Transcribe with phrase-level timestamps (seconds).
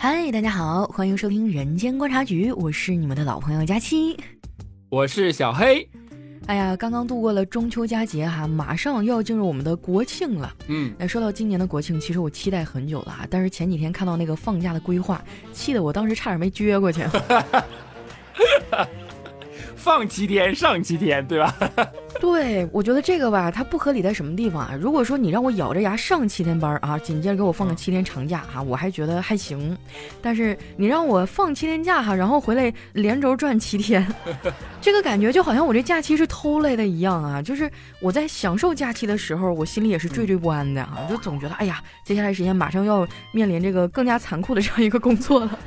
[0.00, 4.16] 嗨，大家好，欢迎收听《人间观察局》，我是你们的老朋友佳期，
[4.90, 5.86] 我是小黑。
[6.46, 10.54] 哎呀，刚刚度过了中秋佳节哈，马上又要进入我们的国庆了。
[10.68, 15.20] 嗯，那说到今年的国庆，其实我期待很久了哈，但是前几天看到那个放假的规划，
[15.52, 17.02] 气得我当时差点没撅过去。
[19.88, 21.54] 放七天，上七天，对吧？
[22.20, 24.76] 对，我觉得这个吧，它不合理在什么地方啊？
[24.78, 29.74] 如果说你让我咬着牙上七天班啊，紧接着给我放个七天长假哈，我还觉得还行。
[30.20, 34.06] 但是你让我放七天假哈，然后回来连轴转七天，
[34.78, 37.40] 这个感觉就好像我这假期是偷来的一样啊！
[37.40, 37.70] 就是
[38.02, 45.58] 我在享受假期的时候，我心里也是惴惴不安的啊，就总觉得哎呀，接下来时间马上要面临这个更加残酷的这样一个工作了。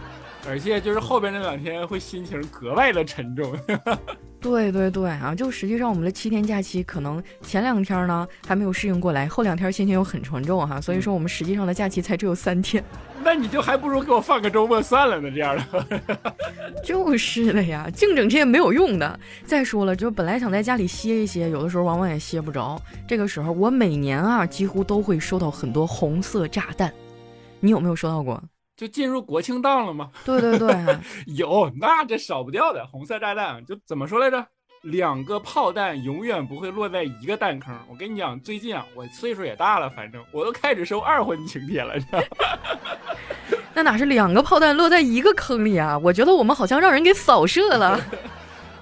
[0.48, 3.54] 而且就是后边那两天会心情格外的沉重。
[4.42, 12.84] 对对对啊，就实际上我们的七天假期，可能前两天呢还没有适应过来，后两天心情又很沉重哈，所以说我们实际上的假期才只有三天。
[13.24, 16.02] 那你就还不如给我放个周末算了呢，这样的。
[16.84, 19.20] 就是的呀，净整这些没有用的。
[19.46, 22.82] 再说了，就本来想在家里歇一歇，有的时候往往也歇不着。
[23.08, 26.92] 这个时候我每年啊几乎都会收到很多红色炸弹，
[27.60, 28.42] 你有没有收到过？
[28.82, 30.10] 就进入国庆档了吗？
[30.26, 30.76] 对对对，
[31.38, 34.44] 有，那这少不掉的红色炸弹，就怎么说来着？
[34.82, 37.72] 两个炮弹永远不会落在一个弹坑。
[37.88, 41.94] 我跟你讲，最近啊，我岁数也大了，反正我都开始收二婚请帖了。
[43.76, 45.96] 那哪是两个炮弹落在一个坑里啊？
[46.04, 48.02] 我觉得我们好像让人给扫射了。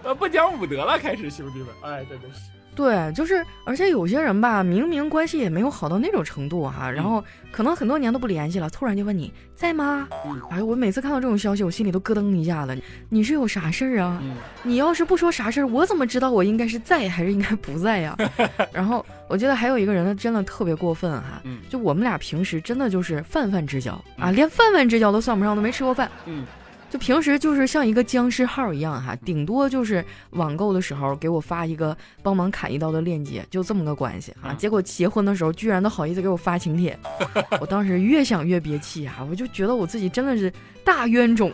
[0.01, 2.58] 呃，不讲武德了，开始兄弟们，哎，真的是。
[2.79, 10.07] 对，就是，而且有些人吧，明明关系也没有好到那种程度哈，然后可能很多年都不联系了，突然就问你在吗？
[10.49, 12.81] 哎，我每次看到这种消息，我心里都咯噔一下子。
[13.09, 14.23] 你是有啥事儿啊？
[14.63, 18.15] 你要是不说啥事儿，我怎么知道我应该是在还是应该不在呀？
[18.71, 26.09] 然后我觉得还有一个人呢，真的特别过分哈，就我们俩平时真的就是泛泛之交啊，连泛泛之交都算不上，都没吃过饭。
[26.25, 26.45] 嗯。
[26.89, 34.53] 就平时就是像一个僵尸号一样哈，顶多就是网购的时候给我发一个帮忙砍一刀的链接，就这么个关系啊。
[34.53, 36.97] 结果结婚的时候居然都好意思给我发请帖，
[37.61, 40.51] 我当时越想越憋气啊，我就觉得我自己真的是
[40.83, 41.51] 大冤种。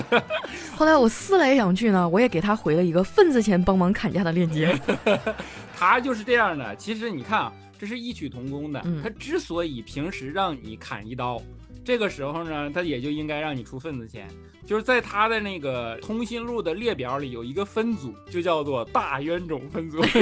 [0.74, 4.74] 后来我思来想去呢，我也给他回了一个份子钱帮忙砍价的链接。
[5.76, 8.82] 他就是这样的，其实你看啊，这是异曲同工的。
[9.02, 11.40] 他之所以平时让你砍一刀。
[11.84, 14.26] 这个时候呢，他也就应该让你出份子钱，
[14.66, 20.00] 就是在他的那个通讯录的列表里有一个分组，就叫做大冤种分组。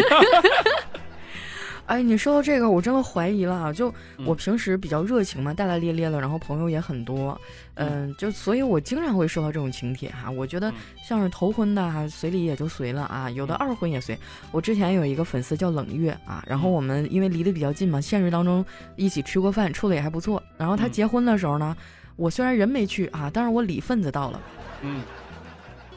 [1.86, 3.72] 哎，你说到这个，我真的怀疑了啊！
[3.72, 3.92] 就
[4.24, 7.38] 我平时比较热情嘛，大大咧咧的，然后朋友也很多，
[7.74, 10.30] 嗯，就所以，我经常会收到这种请帖哈。
[10.30, 10.72] 我觉得
[11.04, 14.16] 像是头婚的，随礼也就随了啊，有的二婚也随。
[14.52, 18.64] 我之前有一个粉丝叫冷月啊，然后我们因为离得比较近嘛，现实当中
[18.96, 20.40] 一起吃过饭，处的也还不错。
[20.56, 21.76] 然后他结婚的时候呢，
[22.16, 24.40] 我虽然人没去啊，但是我礼份子到了，
[24.82, 25.02] 嗯。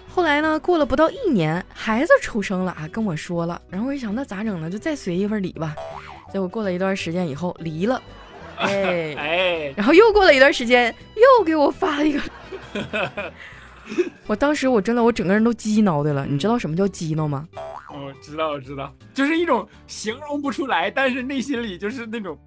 [0.07, 0.57] 后来呢？
[0.61, 3.61] 过了不到一年，孩子出生了啊，跟我说了。
[3.69, 4.69] 然后我一想，那咋整呢？
[4.69, 5.75] 就再随一份礼吧。
[6.31, 8.01] 结果过了一段时间以后离了，
[8.55, 12.21] 哎哎，然后又过了一段时间，又给我发了一个。
[14.25, 16.25] 我当时我真的我整个人都激挠的了。
[16.25, 17.45] 你知道什么叫激挠吗？
[17.89, 22.39] 我知道，我知道，就是一种形容不出来，但是内心里就是那种。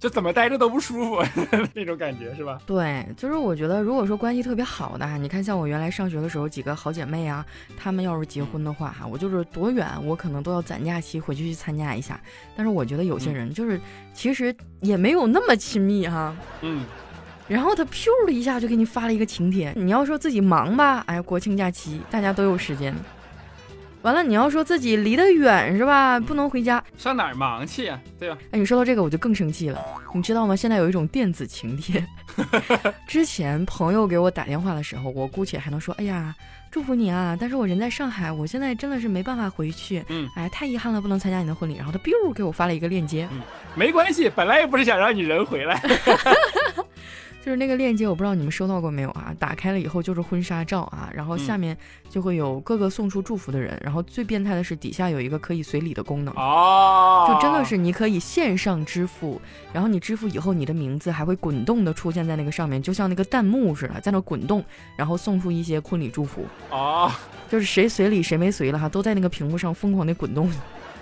[0.00, 1.22] 就怎么待着都不舒服
[1.74, 2.58] 那种感觉是吧？
[2.66, 7.44] 对，就是我觉得，如果说关系特别好的，你看像我原来上学的时候几个好姐妹啊，
[7.76, 12.18] 她们要是结婚的话哈，我就是多远我可能都要攒假期回去去参加一下。
[12.56, 13.78] 但是我觉得有些人就是
[14.14, 16.34] 其实也没有那么亲密哈。
[16.62, 16.82] 嗯。
[17.46, 22.94] 然后他咻的一下就给你发了一个请帖，你要说自己忙吧，哎，国庆假期大家都有时间。
[24.02, 26.18] 完了，你要说自己离得远是吧？
[26.20, 28.00] 不能回家，上哪儿忙去呀？
[28.18, 28.38] 对吧？
[28.50, 29.80] 哎，你说到这个我就更生气了。
[30.14, 30.56] 你知道吗？
[30.56, 32.04] 现在有一种电子请帖。
[33.06, 36.34] 之前朋友给我打电话的时候，我姑且还能说：“哎呀，
[36.70, 40.02] 祝福你啊！”但是我人在上海，我现在真的是没办法回去。
[40.08, 41.76] 嗯，哎，太遗憾了，不能参加你的婚礼。
[41.76, 43.28] 然后他 biu 给我发了一个链接。
[43.32, 43.40] 嗯，
[43.74, 45.80] 没关系，本来也不是想让你人回来。
[47.42, 49.34] 就是那个链接，我不知道你们收到过没有啊？
[49.38, 51.76] 打开了以后就是婚纱照啊，然后下面
[52.10, 56.34] 就会有各个送出祝福的人，然后最变态的是底下有一个可以随礼的功能。
[56.34, 59.40] 哦，就真的是你可以线上支付，
[59.72, 64.62] 然后你支付以后，你的名字还会滚动的出现在那个上面，就像那个弹幕似的，在那滚动，
[64.94, 66.44] 然后送出一些婚礼祝福。
[66.68, 67.10] 哦，
[67.48, 70.50] 就是谁随礼谁没随了哈，都在那个屏幕上疯狂的滚动。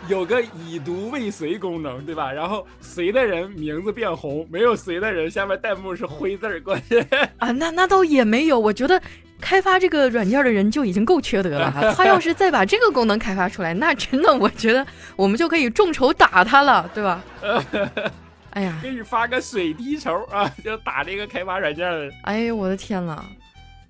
[0.09, 2.33] 有个已读未随功能，对吧？
[2.33, 7.07] 然后随的人名字变红，没有随的人下面弹幕是灰字儿关键
[7.39, 7.51] 啊。
[7.53, 9.01] 那那倒也没有，我觉得
[9.41, 11.93] 开发这个软件的人就已经够缺德了哈。
[11.95, 17.23] 他要是再把这个功能开发出来，那真的我觉得我们就可以众筹打他了，对吧？
[18.51, 22.11] 哎呀，给你发个水滴筹啊，就打这个开发软件的。
[22.23, 23.23] 哎呦，我的天呐！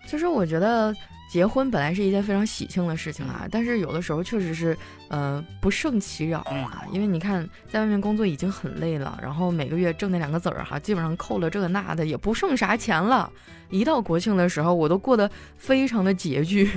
[0.06, 0.92] 就是我觉得
[1.28, 4.76] 结婚本来是一件非常喜庆的事情啊，但是有的时候确实是
[5.08, 13.30] 呃不胜其扰啊，因为你看在外面工作已经很累了，然后每个月挣那两个子儿哈，基本上扣了这个那的也不剩啥钱了。
[13.70, 16.70] 一到国庆的时候，我都过得非常的拮据。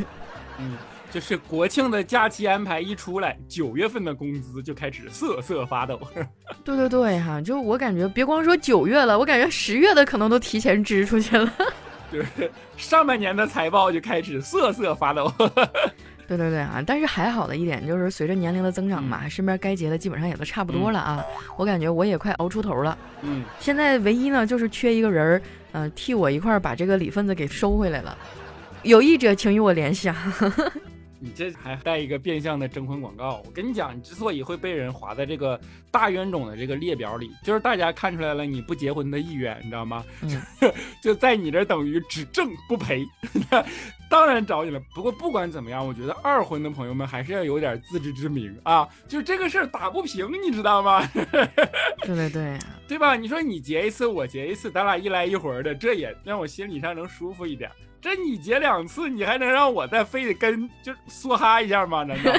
[0.59, 0.77] 嗯。
[1.11, 5.99] 就是国庆的假期安排一出来，九月份的工资就开始瑟瑟发抖。
[6.63, 11.53] 对对对哈，就我感觉，别光说九月了，我感觉十月的可能都提前支出去了。
[12.11, 15.31] 就是上半年的财报就开始瑟瑟发抖。
[16.27, 21.21] 对对对啊，但是还好的一点就是，随着年龄的增长嘛，身边该结的基本上也都差不多了啊。
[21.57, 22.97] 我感觉我也快熬出头了。
[23.21, 25.41] 嗯，现在唯一呢就是缺一个人儿，
[25.73, 28.17] 嗯，替我一块儿把这个礼份子给收回来了。
[28.83, 30.33] 有意者请与我联系啊。
[31.23, 33.43] 你这还带一个变相的征婚广告？
[33.45, 35.59] 我跟你讲，你之所以会被人划在这个
[35.91, 40.03] 大冤种的这个列表里，就是大家看出来了你不结婚的意愿，你知道吗？
[40.21, 40.41] 嗯，
[41.03, 43.05] 就在你这等于只挣不赔，
[44.09, 44.79] 当然找你了。
[44.95, 51.07] 不过不管怎么样，我觉得二婚的朋友们还是要有点自知之明啊，就是这个事儿打不平，你知道吗？
[51.13, 52.57] 对对对，
[52.87, 53.15] 对吧？
[53.15, 57.69] 你说你结一次，我结一次，咱俩一来一回的，这也让我心理上能舒服一点。
[58.01, 62.03] 这你结两次，你还能让我再非得跟就梭哈一下吗？
[62.03, 62.33] 难道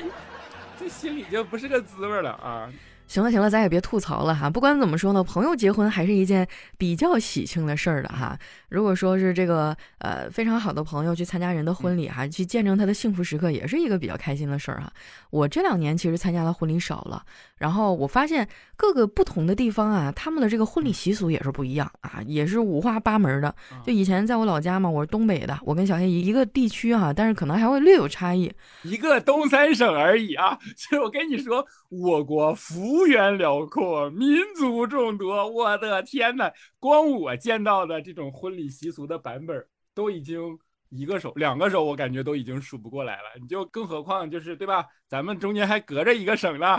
[0.80, 2.72] 这心里就不是个滋味了啊？
[3.06, 4.50] 行了行了，咱也别吐槽了哈。
[4.50, 8.38] 不管怎么说呢，朋友结婚还是一件比较喜庆的事儿的哈。
[8.68, 14.92] 如果说是这个呃非常好的朋友去参加人的婚礼哈，去见证他的幸福时刻，也是一个比较开心的事儿哈。
[15.30, 17.22] 我这两年其实参加的婚礼少了，
[17.58, 23.54] 然后我发现各个不同的地方啊，他们的这个婚礼习俗也是不一样啊，也是五花八门的。
[23.84, 28.52] 就以前在我老家嘛，我是东北的，我跟小黑一个地区哈，但是可能还会略有差异，
[28.82, 30.58] 一个东三省而已啊。
[30.76, 32.54] 其实我跟你说，我国
[32.96, 38.56] 幅员辽阔，民族众多，我的天哪，光我见到的这种婚。
[38.56, 40.58] 礼习俗的版本都已经
[40.90, 43.22] 一个手、两个手，我感觉都已经数不过来了。
[43.40, 44.84] 你就更何况就是对吧？
[45.08, 46.78] 咱们中间还隔着一个省呢。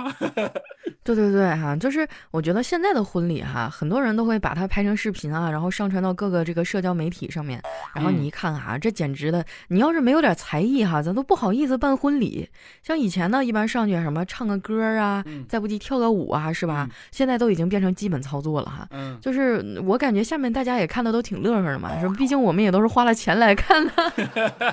[1.03, 7.61] 对对对哈，就是我觉得现在的婚礼哈，很多人都会把它拍成视频啊，然后上传到各个这个社交媒体上面。
[7.95, 12.49] 然后你一看哈，这简直的，你要是没有点才艺哈，咱都不好意思办婚礼。
[12.83, 16.89] 像以前呢，一般上去什么唱个歌啊，再不济跳个舞啊，是吧？
[17.11, 18.85] 现在都已经变成基本操作了哈。
[18.91, 23.93] 嗯，就是我感觉下面大家也看的都挺乐呵的嘛，是毕竟我们也都是花了钱来看的。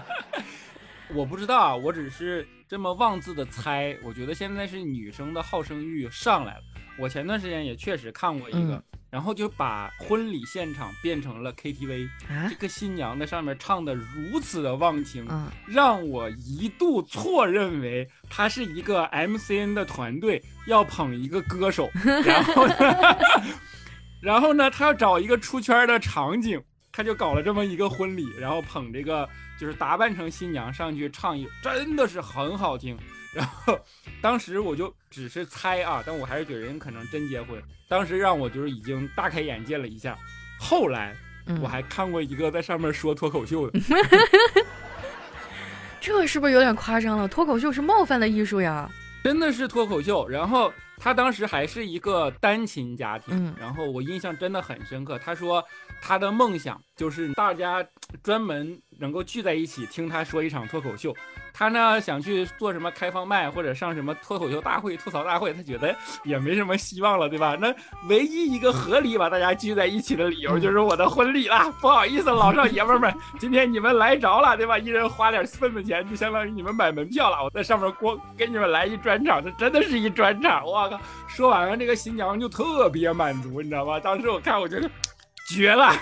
[1.14, 2.46] 我不知道啊，我只是。
[2.66, 6.60] 这么妄自的猜，我觉得现在是女生的好胜欲上来了。
[6.98, 12.08] 我前段时间也确实看过一个，然后就把婚礼现场变成了 KTV，
[12.48, 15.28] 这个新娘在上面唱的如此的忘情，
[15.68, 21.88] 让我一度错认为他是一个 MCN 的团队要捧一个歌手，
[22.24, 22.66] 然后，
[24.20, 26.60] 然后呢，他要找一个出圈的场景，
[26.94, 29.28] 他就搞了这么一个婚礼，然后捧这个。
[29.56, 32.98] 就是打扮成新娘上去唱一，真的是很好听。
[33.32, 33.78] 然后
[34.20, 37.62] 当时我就只是猜啊，但我还是觉得人可能真结婚。
[37.86, 40.18] 当时让我就是已经大开眼界了一下。
[40.58, 41.14] 后来
[41.62, 43.78] 我还看过一个在上面说脱口秀的，
[46.00, 47.28] 这是不是有点夸张了？
[47.28, 48.90] 脱口秀是冒犯的艺术呀，
[49.22, 50.28] 真的是脱口秀。
[50.28, 50.74] 然后
[51.04, 55.18] 他当时还是一个单亲家庭，然后我印象真的很深刻。
[55.18, 55.62] 他说
[56.00, 57.86] 他的梦想就是大家
[58.22, 58.80] 专门。
[59.00, 61.12] 能够聚在一起听他说一场脱口秀，
[61.52, 65.92] 他呢想去做什么开放麦或者上什么脱口秀大会、吐槽大会，他觉得
[66.22, 67.58] 也没什么希望了，对吧？
[67.60, 67.74] 那
[68.08, 71.68] 唯一一个合理把大家聚在一起的理由就是我的婚礼啦。
[71.80, 74.78] 不好意思，老少爷们们，今天你们来着了，对吧？
[74.78, 77.42] 一人花点份子钱，就相当于你们买门票了。
[77.42, 80.64] 我在上面光给你们来一专场，这真的是一专场。
[80.64, 81.00] 我靠！
[81.26, 83.98] 说完了，这个新娘就特别满足，你知道吧？
[83.98, 84.88] 当时我看，我觉得。
[85.48, 85.92] 绝了，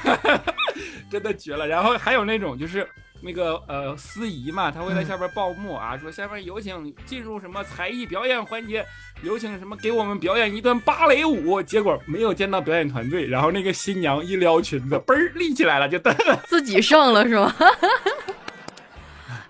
[1.10, 1.66] 真的绝了。
[1.66, 2.86] 然后还有那种就是
[3.20, 8.84] 那个呃司仪嘛，他会在下边报幕啊，说下面有请进入什么才艺表演环节，
[9.22, 11.62] 有请什么给我们表演一段芭蕾舞。
[11.62, 15.98] 结果没有见到表演团队，然后那个新娘一撩裙子，嘣儿立起来了，就
[16.46, 17.54] 自己上了是吧？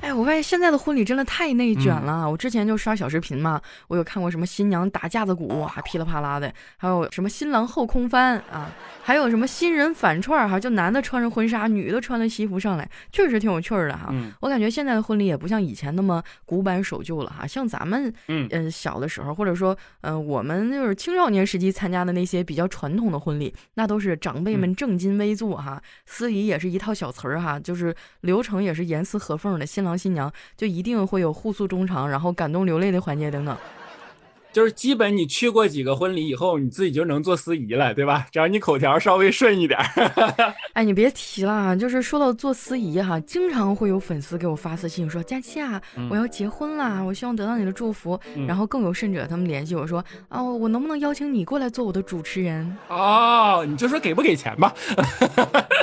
[0.02, 2.28] 哎，我发现现在的婚礼真的太内卷了。
[2.28, 8.68] 我之前就刷小视频嘛，我有看过什么新娘打架子鼓，哇，噼里啪啦的；还有什么新郎后空翻啊，
[9.00, 14.12] 还有什么新人反串哈，就男的穿着婚纱，女的穿了西服上来，确实挺有趣的哈。
[14.40, 17.46] 我感觉现在的婚礼也不像以前那么古板守旧了哈。
[17.46, 29.91] 像咱们嗯小的时候，或者说嗯我们就是青少年时期参加的那些比较传统的婚礼，那都是长辈们正襟危坐哈，司仪也是一套小词儿哈，就是流程也是严丝合缝的，新郎。
[29.96, 33.56] 新娘就一定会有互诉衷肠，然后感动流泪的环节等等。
[34.52, 38.26] 就是基本你去过几个婚礼以后，你自己就能做司仪了，对吧？
[38.30, 39.80] 只要你口条稍微顺一点。
[40.74, 45.80] 哎，你别提了，就是说到做司仪哈，经常会有粉丝给我发私信说：“佳期啊，
[46.10, 54.74] 我要结婚啦，我希望得到你的祝福。”然后更有甚者，他们联系我说：“哦，我能不能邀请你过来做我的主持人？”哦，你就说给不给钱吧。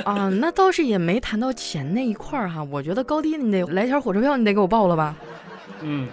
[0.05, 2.63] 啊，那倒是也没谈到钱那一块儿哈。
[2.63, 5.15] 我觉得高低你得来钱火车票，你得给我报了吧？
[5.81, 6.07] 嗯。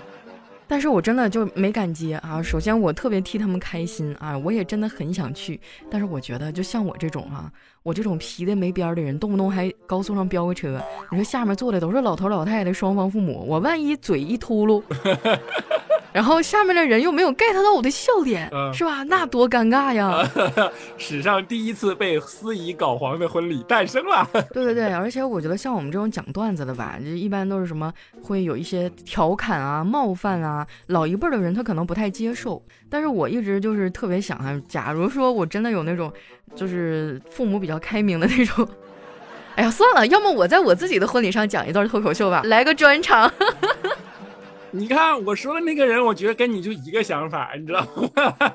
[0.68, 2.42] 但是我真的就没敢接啊！
[2.42, 5.60] 首先我特别替他们开心啊，我也真的很想去。
[5.90, 7.50] 但是我觉得，就像我这种哈，
[7.86, 14.82] 我这种皮的没边儿的人，动不动还高速上飙个车，你说下面坐的都是老头老太太双方父母，我万一嘴一秃噜。
[16.12, 19.04] 然后下面的人又没有 get 到我的笑点，是吧？
[19.04, 20.28] 那多尴尬呀！
[20.98, 24.28] 史上第一次被司仪搞黄的婚礼诞生了。
[24.52, 32.60] 对对对，而且我觉得像我们这种讲段子的吧，就一般都是什么会有一些调侃啊、冒犯啊，老一辈的人他可能不太接受。
[32.88, 36.12] 但是我一直就是特别想啊，假如说我真的有那种，
[36.54, 38.68] 就是父母比较开明的那种，
[39.56, 43.32] 哎呀，算了，要么我在我自己的婚礼上讲一段脱口秀吧，来个专场。
[44.72, 48.52] 你看我说的那个人，我觉得跟你就一个想法，你知道吗？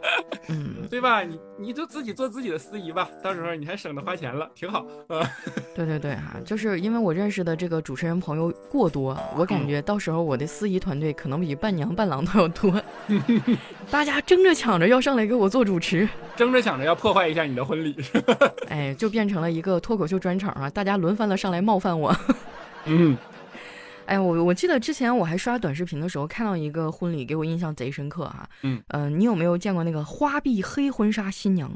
[0.51, 1.23] 嗯，对吧？
[1.23, 4.85] 你你就自己做自己的司仪吧，到时候你还省得花钱了，挺好。
[5.07, 5.23] 呃，
[5.73, 12.81] 对对对哈，就是因为我认识的这个主持人朋友过多，我感觉到时候我的司仪团队可能比伴娘伴郎都要多，
[13.89, 17.95] 大家争着抢着要上来给我做主持，争着抢着要破坏一下你的婚礼，
[18.67, 20.69] 哎，就变成了一个脱口秀专场啊！
[20.69, 22.15] 大家轮番的上来冒犯我。
[22.85, 23.17] 嗯。
[24.05, 28.47] 哎，我我记得之前我还刷短视频的时候看到一个婚礼，给我印象贼深刻哈。
[28.63, 31.71] 嗯嗯，你有没有见过那个花臂黑婚纱新娘？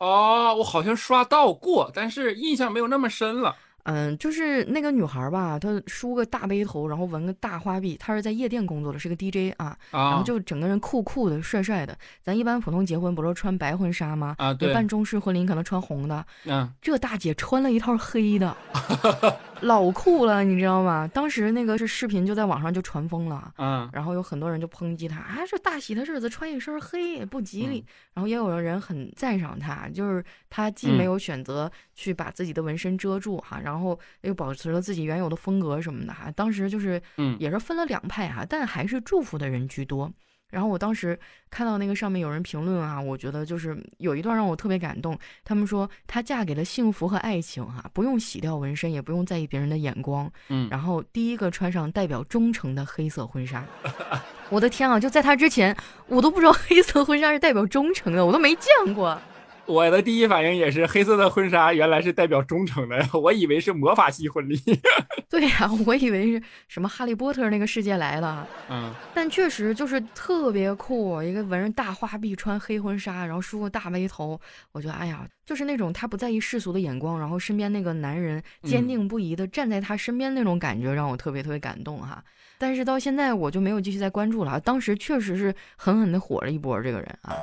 [0.00, 3.54] 哦，我好像刷到过，但是印象没有那么深了。
[3.84, 11.96] 嗯，就是那个女孩吧，她梳个大背头，然后纹个大花臂，她是在夜店工作的，是个 DJ 啊，然后就整个人酷酷的、帅帅的。
[12.22, 14.34] 咱一般普通结婚不是穿白婚纱吗？
[14.38, 14.74] 啊，对。
[14.74, 16.24] 办中式婚礼可能穿红的。
[16.44, 18.54] 嗯，这大姐穿了一套黑的。
[19.62, 21.08] 老酷了，你知道吗？
[21.12, 27.84] 当时那个是视频就在网上就传疯了，嗯，然后有很多人就抨击他，啊，这大喜的日子穿一身黑不吉利。
[28.14, 36.30] 然后也有的人很赞赏他，就是他既没有选择去把自己的纹身遮住哈，然后又保持了自己原有的风格什么的哈。
[36.30, 40.12] 当时就是，嗯，也是分了两派哈，但还是祝福的人居多。
[40.50, 41.18] 然后我当时
[41.50, 45.18] 看到那个上面有人评论啊，我觉得就是有一段让我特别感动。
[45.44, 50.30] 他们说她嫁给了幸福和爱情，哈，不用洗掉纹身，也不用在意别人的眼光。
[50.48, 53.64] 嗯，然后第一个穿上代表忠诚的黑色婚纱。
[54.50, 54.98] 我的天啊！
[54.98, 55.76] 就在她之前，
[56.06, 59.20] 我都不知道黑色婚纱是代表忠诚的，我都没见过。
[59.68, 64.58] 我的第一反应也是黑色的婚纱，原来是代表忠诚的， 我以为是魔法系婚礼。
[65.28, 68.48] 对呀，我以为是什么哈利波特那个世界来了。
[68.70, 74.40] 嗯，但确实就是特别酷，一个纹着大花臂，穿黑婚纱，然后梳个大背头。
[74.72, 82.24] 我觉得，哎呀，就是那种他不在意世俗的眼光，然后身边那个男人坚定不移的站在他身边那种感觉，让我特别特别感动哈。
[82.56, 84.58] 但是到现在我就没有继续再关注了。
[84.58, 87.36] 当时确实是狠狠的火了一波这个人啊。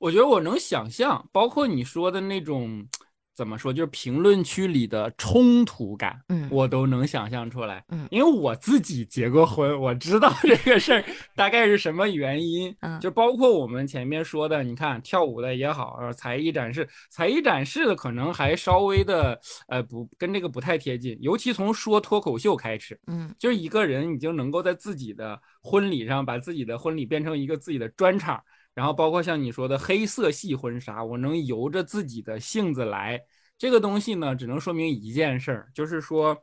[0.00, 2.88] 我觉得我能想象，包括你说的那种，
[3.36, 11.04] 怎么说，就是评论区里的冲突感，嗯，我都能想象出来，嗯，因为我自己结过婚，我知道 这个事儿
[11.36, 19.38] 大概是什么原因，嗯，就包括我们前面说的，你看跳舞的也好，呃才艺展示，才艺展示的可能还稍微的，
[19.68, 28.42] 呃，不跟这个不太贴近，尤其从说脱口秀开始，嗯，就是一个人已经能够在自己的婚礼上把自己的婚礼变成一个自己的专场。
[28.74, 33.20] 然后包括像你说的黑色系婚纱，我能由着自己的性子来，
[33.58, 36.36] 这个东西呢，只能说明一件事儿，就是说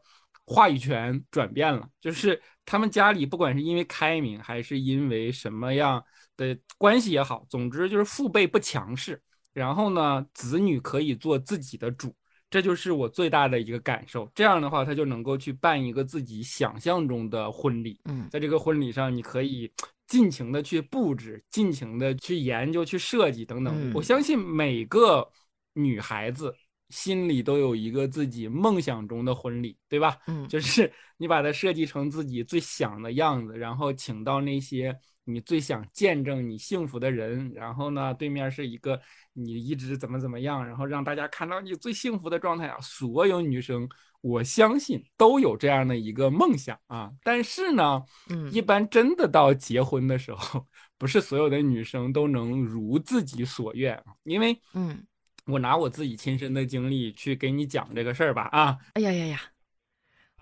[0.45, 6.03] 话语权转变了，就是他们家里不管是因为开明，还是因为什么样
[6.35, 9.21] 的关系也好，总之就是父辈不强势，
[9.53, 12.13] 然后呢，子女可以做自己的主，
[12.49, 14.29] 这就是我最大的一个感受。
[14.35, 17.99] 这样的话，他就能够去办一个自己想象中的婚礼。
[18.05, 19.71] 嗯，在这个婚礼上，你可以。
[20.07, 23.93] 尽情的去布置，尽情的去研究、去设计等等。
[23.93, 25.29] 我相信每个
[25.73, 26.55] 女孩子
[26.89, 30.17] 心里都有一个自己梦想中的婚礼，对吧？
[30.27, 38.99] 嗯，就是你把它设计成自己最想的样子，然后请到那些你最想见证你幸福的人，然后呢，对面是一个
[39.33, 42.77] 你一直怎么怎么样，然后让大家看到你最幸福的状态啊！
[42.81, 43.87] 所有女生。
[44.21, 50.65] 我相信都有这样的一个梦想啊，但是呢，嗯，一般真的到结婚的时候，
[50.97, 55.05] 不是所有的女生都能如自己所愿，因为，嗯，
[55.45, 59.39] 我拿我自己亲身的经历去给你讲这个事儿吧，啊，哎呀呀呀，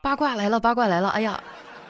[0.02, 1.44] 八卦来了，八卦来了，哎呀，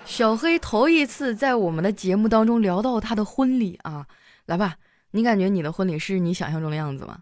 [0.06, 4.08] 小黑头一次在我们的节目当中聊到他的婚礼啊。
[4.46, 4.76] 来吧，
[5.12, 7.20] 你感觉你的婚礼是你想象中的样子吗？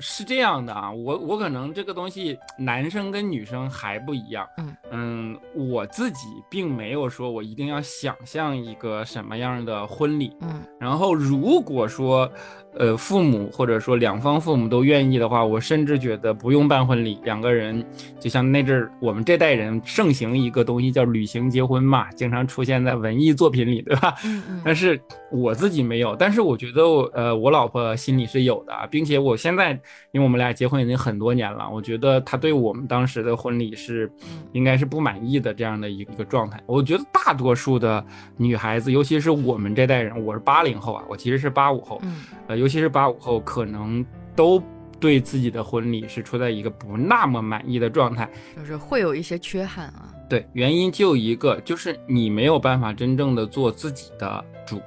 [0.00, 12.30] 是这样的啊，我我可能这个东西男生跟女生还不一样，嗯嗯，我自己并没有说我一定要想象一个什么样的婚礼，嗯，然后如果说。
[12.78, 17.82] 呃，父母或者说两方父母都愿意的话，我甚至觉得不用办婚礼，两个人
[18.20, 24.14] 就像那阵儿我们这代人盛行一个东西叫旅行结婚嘛，经常出现在文艺作品里，对吧？
[24.26, 24.60] 嗯嗯。
[24.62, 25.00] 但是
[25.32, 29.80] 我自己没有，但是我觉得我呃，我老婆心里是有的，并且我现在
[30.12, 34.10] 因为我们俩结婚已经很多年了，我觉得他对我们当时的婚礼是
[34.52, 36.62] 应该是不满意的这样的一个状态。
[36.66, 38.04] 我觉得大多数的
[38.36, 42.00] 女孩子，尤其是我们这代人，我是八零后啊，我其实是八五后，
[42.46, 44.62] 呃，尤其是八五后，可能都
[44.98, 50.12] 对自己的婚礼是处在一个不那么满意的状态，就是会有一些缺憾啊。
[50.28, 54.80] 对，原因就一个，就是你没有办法真正的做自己的主，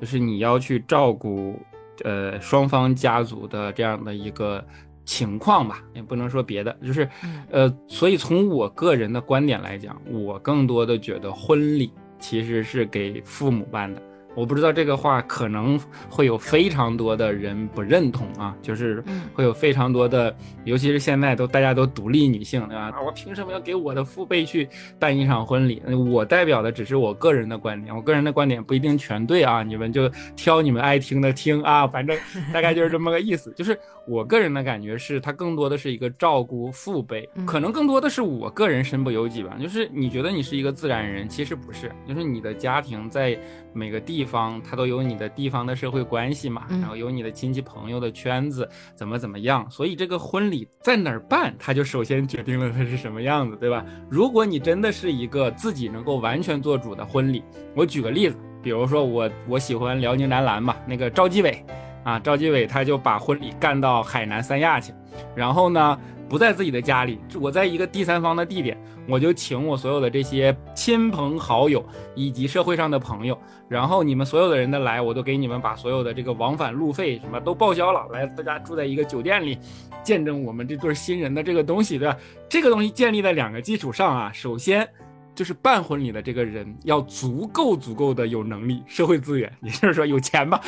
[0.00, 1.58] 就是你要去照顾，
[2.04, 4.64] 呃，双方家族的这样的一个
[5.04, 7.08] 情况吧，也不能说别的，就是，
[7.50, 14.02] 呃，所以从我个人的观点来讲，我更多的觉得婚礼其实是给父母办的。
[14.36, 19.02] 我不知道这个话可能会有非常多的人不认同啊，就是
[19.32, 22.92] 会有非常多的，尤其是现在都大家都独立女性，对吧？
[23.02, 25.82] 我凭什么要给我的父辈去办一场婚礼？
[26.10, 32.14] 我代表的只是我个人的观点，我个人的观点不一定全对啊，你们就挑你们爱听的听啊，反正
[32.52, 33.50] 大概就是这么个意思。
[33.56, 39.56] 就是我个人的感觉是，它更多的是一个照顾父辈，可能更多的是我个人身不由己吧。
[39.58, 43.38] 就是你觉得你是一个自然人，其实不是，就是你的家庭在
[43.72, 44.25] 每个地。
[44.26, 53.84] 方他都有你的地方的社会关系嘛，然后有你的亲戚朋友的圈子怎么怎么样，所以这个婚礼在哪儿办，他就首先决定了它是什么样子，对吧？
[54.10, 57.42] 如果你真的是一个自己能够完全做主的婚礼，
[57.74, 61.64] 我举个例子，比如说我我喜欢辽宁男篮嘛，那个赵继伟
[62.02, 64.92] 啊，赵继伟他就把婚礼干到海南三亚去，
[65.34, 65.98] 然后呢。
[66.28, 68.76] 不在自己的家里，我在一个第三方的地点，
[69.08, 79.58] 我就请我所有的这些亲朋好友以及社会上的朋友，然后你们所有的人的来，我都给你们把所有的这个往返路费什么都报销了，来大家住在一个酒店里，
[80.02, 82.16] 见证我们这对新人的这个东西，对吧？
[82.48, 84.88] 这个东西建立在两个基础上啊，首先
[85.34, 90.60] 就是办婚礼的这个人要足够足够的有能力，社会资源，也就是说有钱吧。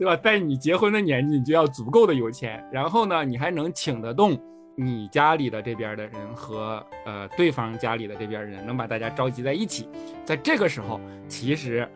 [0.00, 0.16] 对吧？
[0.16, 4.34] 在你结婚的年纪，你就要足够的有钱，然后呢，你还能请得动
[4.74, 9.86] 你家里的这边的人和呃对方家里的这边人，能把大家召集在一起。
[10.24, 11.86] 在这个时候，其实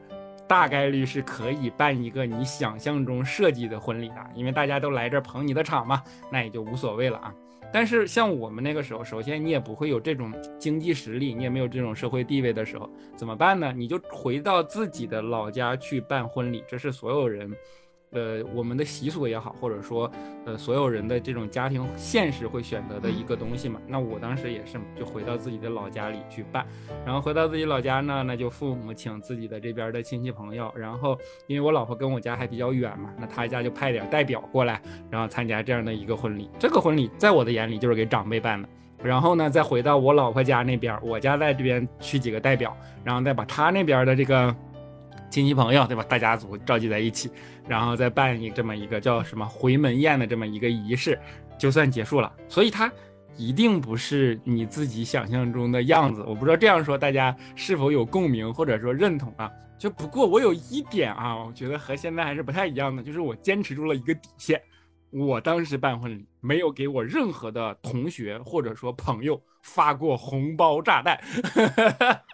[0.47, 7.35] 大概率是可以办一个你想象中设计的婚礼的，因为大家都来这捧你的场嘛，那也就无所谓了啊。
[7.73, 12.87] 但是像我们那个时候，首先你也不会有这种经济实力，你也没有这种社会地位的时候，
[13.17, 13.73] 怎么办呢？
[13.75, 17.51] 你就回到自己的老家去办婚礼，这是所有人。
[18.14, 20.11] 呃，我们的习俗也好，或者说，
[20.46, 23.81] 呃，所有人的这种家庭现实会选择的一个东西嘛。
[23.88, 26.64] 那我当时也是，就回到自己的老家里去办。
[27.05, 30.72] 然后回到自己老家呢，那就父母请自己的这边的亲戚朋友。
[30.77, 36.48] 然后因为我老婆跟我家还比较远嘛，那他家就派点代表过来，然后参加这样的一个婚礼。
[36.57, 38.68] 这个婚礼在我的眼里就是给长辈办的。
[39.03, 44.55] 然后呢，再回到我老婆家那边，我家在这边去几个代表，然后再把他那边的这个。
[45.35, 46.05] 亲戚朋友，对吧？
[46.09, 47.29] 大家族召集在一起，
[47.66, 51.18] 然后再办一这么一个叫什么回门宴的这么一个仪式，
[51.59, 52.33] 就算结束了。
[52.47, 52.88] 所以它
[53.37, 56.23] 一定不是你自己想象中的样子。
[56.25, 59.51] 我不知道这样说大家是否有共鸣或者说认同啊？
[59.77, 64.62] 就不过我有一点啊，我觉得和现在还是不太一样的，就是我坚持住了一个底线。
[65.14, 71.20] 我当时办婚礼没有给我任何的同学或者说朋友发过红包炸弹。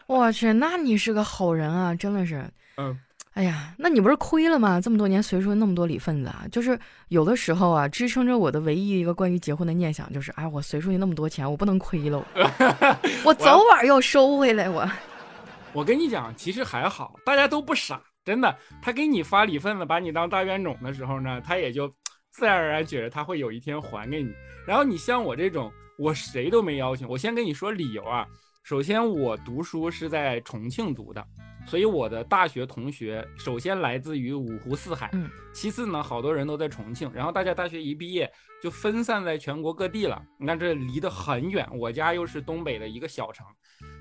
[0.06, 2.42] 我去，那你是个好人啊，真的是。
[2.78, 2.98] 嗯，
[3.34, 4.80] 哎呀，那你不是亏了吗？
[4.80, 12.24] 这么多年随出那么多礼份子啊，就是有的时候啊，支撑着我的唯一一个关于结婚的念想就是，哎，我随出去那么多钱，我不能亏了，
[13.24, 14.70] 我早晚要收回来。
[14.70, 14.90] 我，
[15.74, 18.56] 我跟你讲，其实还好，大家都不傻，真的。
[18.80, 21.92] 他给你发礼份子，把你当大冤种的时候呢，他也就
[22.30, 24.32] 自然而然觉得他会有一天还给你。
[24.66, 27.08] 然后你像我这种，我谁都没邀请。
[27.08, 28.26] 我先跟你说理由啊，
[28.62, 31.26] 首先我读书是在重庆读的。
[31.66, 38.28] 所以我的大学同学首先来自于五湖四海，嗯，其次呢，好多人都在重庆，然后大家大学一毕业
[38.62, 40.20] 就分散在全国各地了。
[40.38, 43.46] 你看这离得很远，我家又是东北的一个小城，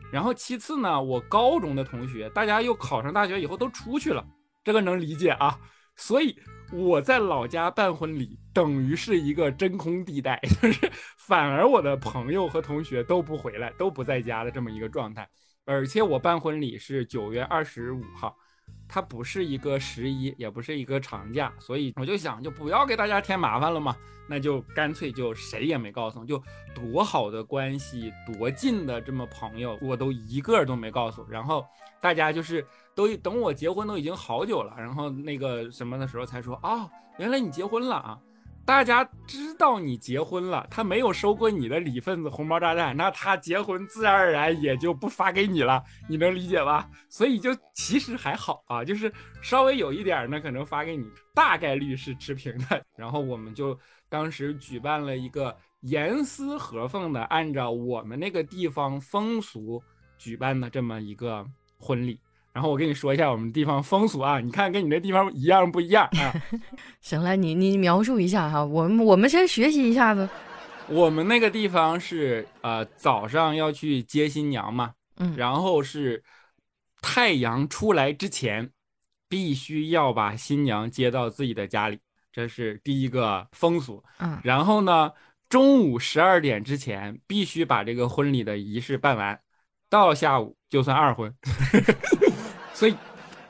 [0.09, 4.25] 然后其次呢，我高中的同学大家又考上大学以后都出去了，
[4.63, 5.59] 这个能理解啊。
[5.97, 6.39] 所以
[6.71, 15.27] 我在老家办婚礼等于是一个真空地带， 就是反而我的朋友和同学都不回来，都不在家的这么一个状态。
[15.65, 18.35] 而且我办婚礼是九月二十五号，
[18.87, 23.95] 它不是一个十一，也不是一个长假，所以我就想，就不要给大家添麻烦了嘛，
[24.27, 26.41] 那就干脆就谁也没告诉，就
[26.73, 31.25] 多好的关系，多近的这么朋友，我都一个都没告诉。
[31.29, 31.63] 然后
[32.01, 32.65] 大家就是
[32.99, 36.85] 都等我结婚都已经好久了，然后那个什么的时候才说啊，
[37.17, 38.19] 原来你结婚了啊。
[38.65, 46.89] 大家知道你结婚了，他没有收过你的礼份子红包炸弹，那他结婚自然而然也就不发给你了，你能理解吧？
[47.07, 52.83] 所以就其实还好啊，就是稍微有一点呢，可能发给你，大概率是持平的。
[52.97, 59.81] 然后我们就当时举办了一个严丝合缝的，按照我们那个地方风俗
[60.17, 61.43] 举办的这么一个
[61.79, 62.19] 婚礼。
[62.59, 66.35] 然后我跟你说一下我们地方风俗啊，你看跟你那地方一样不一样啊？
[66.99, 70.27] 行了，你你描述一下哈，我们我们先学习一下子。
[70.89, 76.21] 我们那个地方是呃早上要去接新娘嘛，嗯，然后是
[77.01, 78.69] 太阳出来之前，
[79.29, 81.97] 必须要把新娘接到自己的家里，
[82.33, 84.03] 这是第一个风俗。
[84.17, 85.09] 嗯，然后呢，
[85.47, 89.39] 中午十二点之前必须把这个婚礼的仪式办完，
[89.89, 91.33] 到下午就算二婚。
[92.79, 92.95] 所以，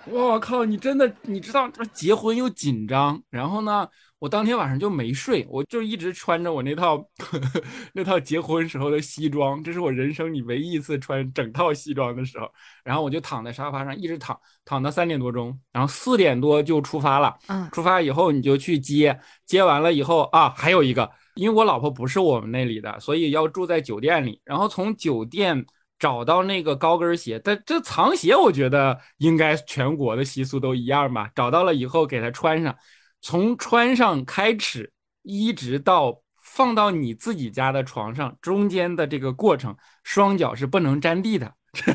[0.05, 3.87] 我靠，你真的你知道，结婚又紧张，然后呢，
[4.17, 7.07] 我当天晚上就没睡，我就一直穿着我那套
[7.93, 12.51] 那套结婚时候的西装，这是我人生里唯一一次穿整套西装的时候。
[12.83, 17.37] 然后我就躺在沙发上一直躺，躺到三点多钟，然后四点多就出发了。
[17.49, 19.15] 嗯，出发以后你就去接，
[19.45, 25.63] 接完了以后啊，还有一个，因为我老婆不是我们那里的，所以要住在酒店里，然后从酒店。
[25.99, 31.29] 找到那个高跟鞋，但这藏鞋我觉得应该全国的习俗都一样吧。
[31.35, 32.73] 找到了以后给他穿上，
[33.21, 34.91] 从穿上开始，
[35.23, 41.53] 一直到放到你自己家的床上，中间的这个过程，双脚是不能沾地的。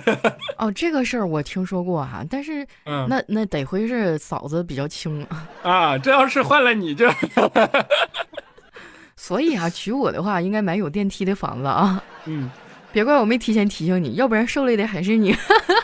[0.58, 5.26] 哦，这个事儿我听说过哈，但是那那得亏是嫂子比较轻
[5.62, 5.96] 啊。
[6.04, 7.10] 这要是换了你这，
[9.16, 12.04] 所以啊，娶我的话应该买有电梯的房子啊。
[12.26, 12.50] 嗯。
[12.94, 15.34] 别怪我没提前提醒你，要不然受累的还是你。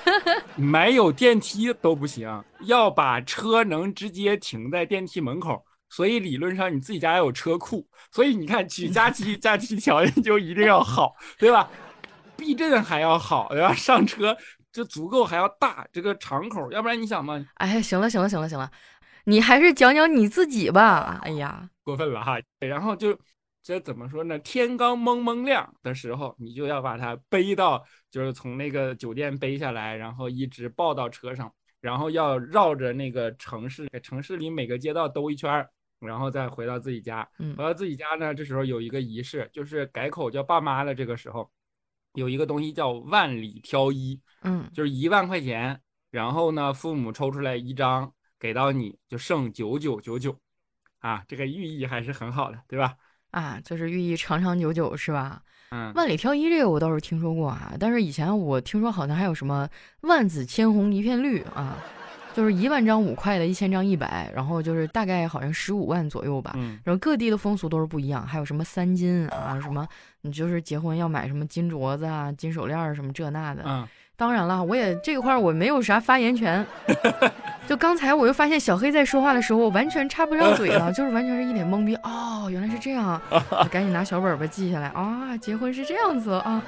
[0.55, 5.61] 没有电梯都不行，要把车能直接停在电梯门口。
[5.89, 7.85] 所以理论上你自己家要有车库。
[8.13, 11.69] 所以你看，娶佳期，佳期条件就一定要好，对吧？
[12.37, 13.75] 避震还要好，对吧？
[13.75, 14.37] 上车
[14.73, 17.45] 就足够还要大这个敞口，要不然你想嘛？
[17.55, 18.71] 哎，行了，行了，行了，行了，
[19.25, 21.19] 你还是讲讲你自己吧。
[21.25, 22.39] 哎呀，过分了哈。
[22.61, 23.19] 然后就。
[23.63, 24.39] 这怎么说呢？
[24.39, 35.69] 天刚蒙蒙亮的时候，你就要把它背到，就是从那个酒店背下来，然后一直抱到车上，然后要绕着那个城市，城市里每个街道兜一圈，
[35.99, 37.29] 然后再回到自己家。
[37.39, 41.51] 回到自己家呢，这时候有一个仪式，就是改口叫爸妈了这个时候，
[42.15, 45.79] 有一个东西叫万里挑一，嗯，就是一万块钱，
[46.11, 50.35] 然后呢，父母抽出来一张给到你，就剩九九九九，
[51.01, 52.97] 啊，这个寓意还是很好的，对吧？
[53.31, 55.41] 啊，就是寓意长长久久是吧？
[55.71, 59.69] 嗯，万里挑一这个我倒是听说过啊，但是以前我听说好像还有什么
[60.01, 61.77] 万紫千红一片绿啊，
[62.35, 66.53] 就是一万张五块的，一千张一百，然后就是大概好像十五万左右吧。
[66.57, 69.87] 嗯，然后各地的风俗都是不一样，还有什么三金啊，什么
[70.23, 73.63] 你就是结婚要买什么金镯子啊、金手链什么这那的。
[73.65, 73.87] 嗯。
[74.21, 76.65] 当然了，我也这块我没有啥发言权。
[77.67, 81.95] 就刚才我又发现小黑在说话的时候，我完全插不上嘴了， 就是完全是一脸懵逼。
[82.03, 83.19] 哦，原来是这样，
[83.73, 85.35] 赶紧拿小本本记下来啊！
[85.39, 86.63] 结婚是这样子啊。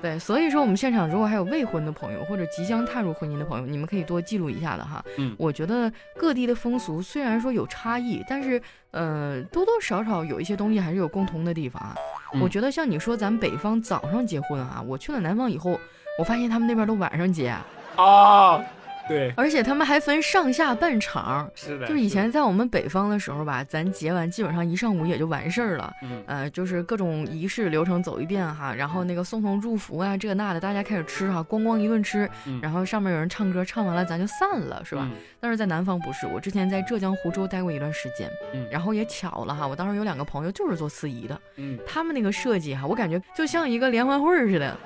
[0.00, 5.04] 对，所以说我们现场如果还有未婚的朋友或者即将踏入婚姻的朋友，你们可以多记录一下的哈。
[5.18, 11.94] 嗯，我觉得各地的风俗虽然说有差异，但是呃多多少少有一些东西还是有共同的地方啊。
[12.40, 15.78] 我觉得像你说咱们北方早上结婚啊，我去了南方以后。
[16.18, 17.54] 我发现他们那边都晚上结
[17.96, 18.60] 啊，
[19.08, 32.28] 对，而且他们还分上下半场，是的，就是以前在我们北方的时候吧，咱结完基本上一上午也就完事儿了，嗯，呃，就是各种仪式流程走一遍哈，然后那个送送祝福啊，这那的，大家开始吃哈，咣咣一顿吃，
[32.60, 35.08] 然后上面有人唱歌，唱完了咱就散了，是吧？
[35.40, 44.76] 但是在南方不是，我之前在浙江湖州待过一段时间，嗯，然后也巧了哈，我当时有两个朋友就是做司仪的，嗯，他们那个设计哈，我感觉就像一个联欢会似的。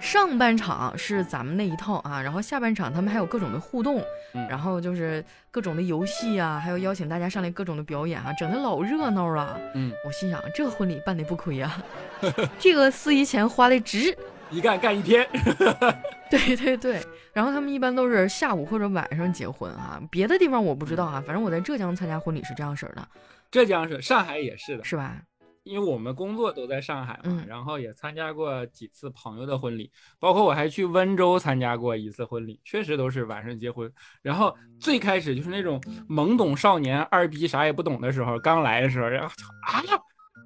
[0.00, 4.02] 上半场是咱们那一套啊，然后下半场他们还有各种的互动，
[4.48, 9.60] 然后就是各种的游戏啊，还有邀请大家上来各种的表演啊，整的老热闹了。
[9.74, 11.82] 嗯，我心想这婚礼办的不亏呀，
[12.58, 14.16] 这个司仪钱花的值，
[14.50, 15.28] 一干干一天。
[16.30, 23.06] 对对对，然后他们一般都是下午或者晚上结婚啊，别的地方我不知道啊，反正我在浙江参加婚礼是这样式的。
[23.50, 25.16] 浙江是，上海也是的，是吧？
[25.62, 33.92] 因为我们工作都在上海嘛，然后也参加过几次朋友的婚礼，包括我还去温州参加过一次婚礼，确实都是晚上结婚。
[34.22, 39.28] 然后最开始就是那种懵懂少年、二逼啥也不懂的时候，刚来的时候，然后
[39.66, 39.82] 啊，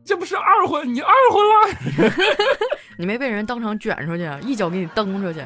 [0.04, 2.14] 这不是二婚，你二婚了？
[2.98, 5.40] 你没被人当场卷出去，一脚给你蹬出去？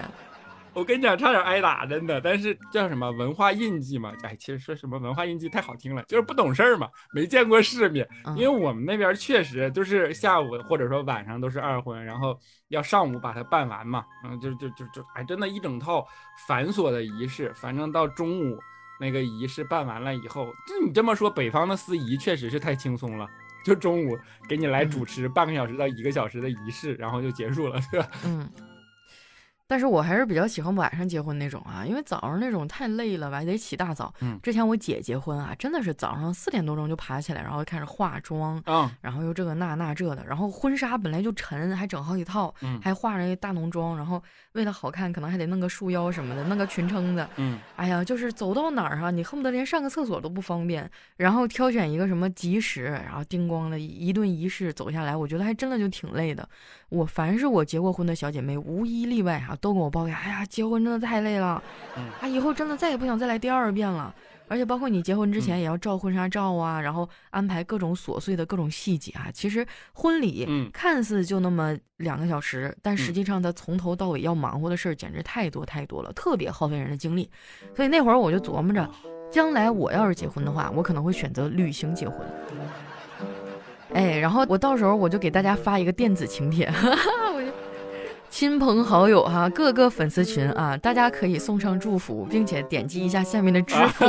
[0.79, 2.21] 我跟你讲，差点挨打，真的。
[2.21, 4.13] 但是叫什么文化印记嘛？
[4.23, 8.09] 哎，其实说什么文化印记太好听了，就是不懂事儿嘛，没见过世面。
[8.37, 12.39] 因为我们那边确实就是下午或者说晚上都是二婚，然后
[12.69, 14.05] 要上午把它办完嘛。
[14.25, 16.07] 嗯，就就就就，哎，真的，一整套
[16.47, 17.53] 繁琐的仪式。
[17.55, 18.57] 反正到中午
[19.01, 23.27] 那个仪式办完了以后，就你这么说，北方的司仪确实是太轻松了，
[23.65, 24.17] 就中午
[24.49, 28.09] 给你来主持半个小时到一个小时的仪式，然后就结束了，是吧？
[28.25, 28.49] 嗯。
[29.69, 34.13] 但是我还是比较喜欢晚上结婚那种啊，因为早上那种太累了吧，得起大早。
[34.21, 56.49] 嗯，之前我姐结婚啊，真的是早上四点多钟就爬起来，然后开始化妆，嗯，然后又这个那那这的，然后婚纱本来就沉，还整好几套，嗯，还化着大浓妆，然后为了好看，可能还得弄个束腰什么的，弄个裙撑子，嗯，哎呀，就是走到哪儿哈，你恨不得连上个厕所都不方便，然后挑选一个什么吉时，然后叮咣的一顿仪式走下来，我觉得还真的就挺累的。
[56.89, 61.63] 我凡是我结过婚的小姐妹，无一例外哈，都跟我抱怨，哎呀，结婚真的太累了，
[62.21, 64.15] 啊，以后真的再也不想再来第二遍了。
[64.51, 69.29] 而且包括你结婚之前也要照婚纱照啊，然后安排各种琐碎的各种细节啊。
[69.31, 77.29] 其实婚礼看似就那么两个小时，但实际上它从头到尾要忙活的事儿简直太多太多了，特别耗费人的精力。
[77.77, 78.89] 所以那会儿我就琢磨着，
[79.31, 82.19] 将来我要是结婚的话，我可能会选择旅行结婚。
[83.93, 86.67] 哎，然后我到时候我就给大家发一个电子请帖，
[87.35, 87.48] 我就
[88.39, 94.05] 亲朋好友哈，各个粉丝群啊，大家可以送上祝福，并且点击一下下面的支付。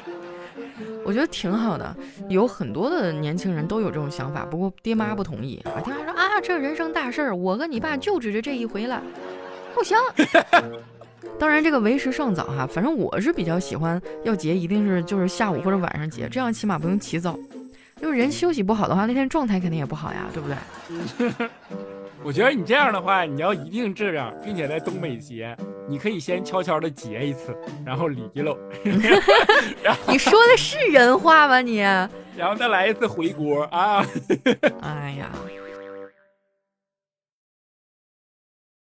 [1.06, 1.96] 我觉得挺好的，
[2.28, 5.80] 有很多的年轻人都有这种想法，不过爹妈不同意啊。
[5.80, 9.02] 爹妈说啊，这人生大事儿，我跟你爸就指着这一回了，
[9.74, 9.96] 不行。
[11.38, 17.34] 当然这个为时尚早哈，反正我是比较喜欢要结，一定是就是下午或者晚上结，这样起码不用起早。
[18.02, 21.48] 就是人休息不好的话，那天状态肯定也不好呀，对不对？
[22.22, 25.56] 我觉得你这样的话，你要一定这样，并且在东北结，
[25.88, 28.56] 你可以先悄悄的结一次，然后离了。
[30.06, 31.78] 你说的是人话吗你？
[32.36, 34.04] 然后再来一次回锅啊！
[34.82, 35.30] 哎呀。